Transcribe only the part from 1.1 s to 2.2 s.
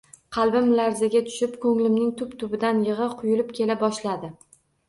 tushib, koʻnglimning